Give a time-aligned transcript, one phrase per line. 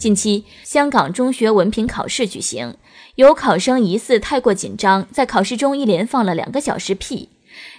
[0.00, 2.74] 近期，香港中学文凭考试举行，
[3.16, 7.28] 有考生疑似太过紧张，在考试中一连放了两个小时屁。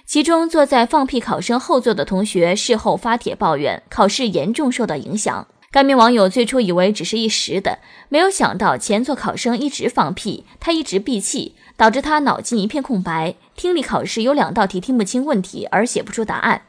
[0.06, 5.48] 其中坐在放屁考生后座的同学事后发帖抱怨，考试严重受到影响。
[5.72, 16.62] 该名网友最初以为只是一时的，没有想到前座考生一直放屁，他一直闭气，导致他脑筋一片空白，听力考试有两道题听不清问题而写不出答案。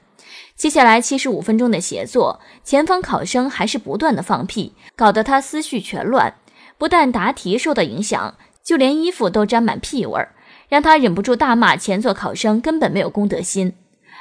[0.55, 6.35] 接下来七十五分钟的写作，前方考生还是不断的放屁，搞得他思绪全乱。
[6.77, 10.35] 不但答题受到影响，就连衣服都沾满屁味儿，
[10.69, 13.73] 让他忍不住大骂前座考生根本没有公德心。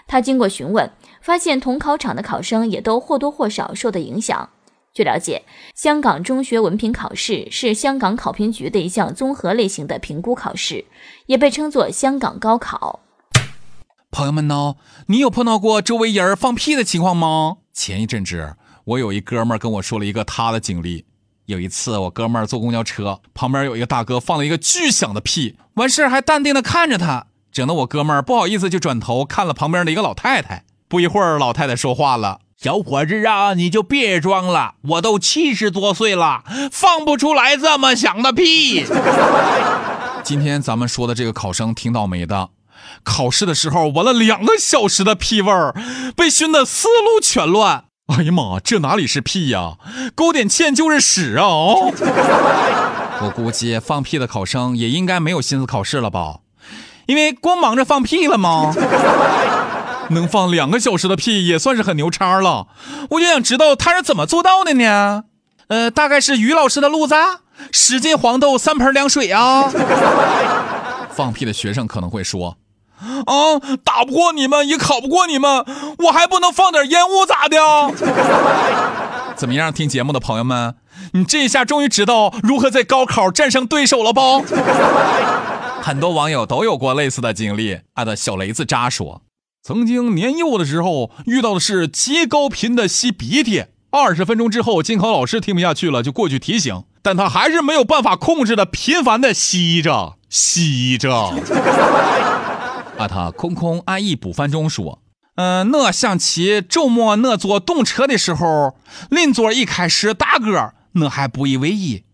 [0.07, 4.51] 他经过询问，发现同考场的考生也都或多或少受到影响。
[4.93, 5.43] 据了解，
[5.74, 10.84] 香港中学文凭考试是香港考评局的一项综合类型的评估考试，
[11.27, 13.01] 也被称作香港高考。
[14.12, 14.75] 朋友们呢？
[15.07, 17.57] 你有碰到过周围人放屁的情况吗？
[17.73, 21.07] 前一阵子，我有一哥们儿跟我说了一个他的经历。
[21.47, 30.65] 有一次，我哥们儿坐公交车，旁边有一个大哥放了一个巨响的屁，完事儿还淡定的看着他，整得我哥们儿不好意思，就转头看了旁边的一个老太太。
[30.88, 38.85] 不一会儿，老太太说话了：“小伙子啊，你就别装了，我都七十多岁了，放不出来这么响的屁。”
[40.23, 42.51] 今天咱们说的这个考生挺倒霉的。
[43.02, 45.75] 考试的时候闻了两个小时的屁味儿，
[46.16, 47.85] 被熏得思路全乱。
[48.07, 49.77] 哎呀妈，这哪里是屁呀，
[50.15, 51.45] 勾点芡就是屎啊！
[53.23, 56.41] 我估计放屁的考生也应该没有心思考试了吧，
[57.07, 58.74] 因为光忙着放屁了吗？
[60.11, 62.67] 能放两个小时的屁也算是很牛叉了。
[63.11, 65.25] 我就想知道他是怎么做到的呢？
[65.69, 67.15] 呃，大概是于老师的路子，
[67.71, 69.71] 十斤黄豆三盆凉水啊。
[71.11, 72.59] 放屁的学生可能会说。
[73.27, 75.65] 啊，打不过你们，也考不过你们，
[75.99, 77.56] 我还不能放点烟雾咋的？
[79.37, 80.75] 怎么样，听节目的朋友们，
[81.12, 84.23] 你这一下终于知道如何在高考战胜对手了吧？
[85.83, 87.81] 很多网友都有过类似的经历。
[87.95, 89.23] 爱的小雷子渣说，
[89.65, 101.35] 曾经年幼的时候遇到的是极高频的吸鼻涕，二十分钟之后，监考老师听不下去了，就过去提醒，但他还是没有办法控制的频繁的吸着吸着。
[103.03, 105.01] 阿他空空安逸补番中说
[105.35, 108.77] ：“嗯，我想起周末我坐动车的时候，
[109.11, 112.05] 邻座一开始打歌，我还不以为意，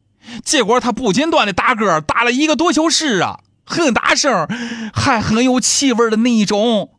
[0.43, 4.49] 结果他不间断的打歌，打了一个多小时啊，很大声，
[4.95, 6.91] 还很有气味的那一种。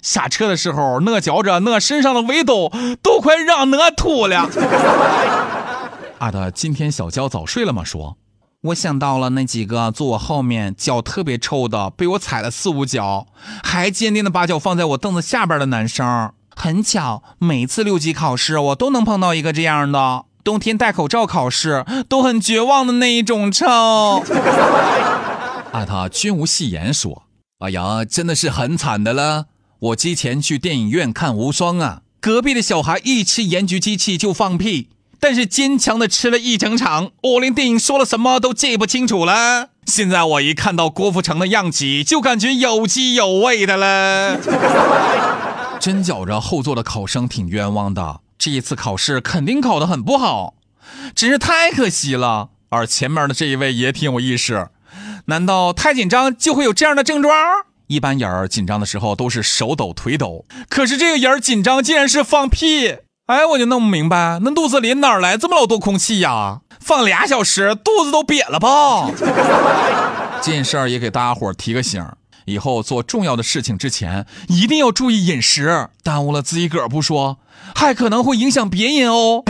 [0.00, 2.70] 下车的时候，我觉着我身上的味道
[3.02, 4.48] 都快让我吐了。
[6.20, 7.82] ”阿德今天小娇早睡了吗？
[7.82, 8.16] 说。
[8.64, 13.26] 我想到了那几个坐我后面脚特别臭的，被我踩了四五脚，
[13.62, 16.32] 还坚定的把脚放在我凳子下边的男生。
[16.56, 20.24] 很巧，每次六级考试我都能碰到一个这样的。
[20.42, 23.66] 冬天戴口罩考试都很绝望的那一种臭。
[25.72, 27.24] 阿 他君无戏言说
[27.60, 29.46] ：“哎呀，真的是很惨的了。
[29.78, 34.88] 我之前去电影院看无双啊，隔壁的小孩一吃盐焗机器就放屁。”
[35.24, 39.70] 但是坚强的吃了一整场，我连电影说了什么都记不清楚了。
[39.86, 44.38] 现在我一看到郭富城的样子，就感觉有滋有味的了。
[45.80, 50.56] 真觉着后座的考生挺冤枉的，这一次考试肯定考得很不好，
[51.14, 52.50] 真是太可惜了。
[52.68, 54.68] 而前面的这一位也挺有意思，
[55.28, 57.32] 难道太紧张就会有这样的症状？
[57.86, 62.96] 一般人儿紧张的时候都是手抖腿抖，可是这个人儿紧张竟然是放屁。
[63.26, 66.60] 哎，我就弄不明白，那肚子里哪来这么老多空气呀？
[66.78, 69.10] 放俩小时，肚子都瘪了吧？
[70.42, 72.06] 这件事儿也给大家伙提个醒，
[72.44, 77.38] 以后做重要的事情之前一定要注意饮食，耽误了自己个儿不说，
[77.74, 79.42] 还可能会影响别人哦。